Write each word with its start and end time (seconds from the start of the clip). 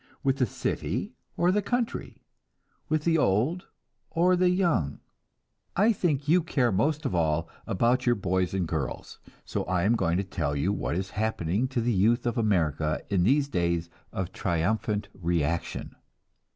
With 0.23 0.37
the 0.37 0.47
city 0.47 1.13
or 1.37 1.51
the 1.51 1.61
country? 1.61 2.23
With 2.89 3.03
the 3.03 3.19
old 3.19 3.67
or 4.09 4.35
the 4.35 4.49
young? 4.49 4.99
I 5.75 5.93
think 5.93 6.27
you 6.27 6.41
care 6.41 6.71
most 6.71 7.05
of 7.05 7.13
all 7.13 7.47
about 7.67 8.07
your 8.07 8.15
boys 8.15 8.55
and 8.55 8.67
girls, 8.67 9.19
so 9.45 9.63
I 9.65 9.83
am 9.83 9.95
going 9.95 10.17
to 10.17 10.23
tell 10.23 10.55
you 10.55 10.73
what 10.73 10.95
is 10.95 11.11
happening 11.11 11.67
to 11.67 11.81
the 11.81 11.93
youth 11.93 12.25
of 12.25 12.35
America 12.35 12.99
in 13.11 13.21
these 13.21 13.47
days 13.47 13.91
of 14.11 14.31
triumphant 14.31 15.07
reaction. 15.13 15.95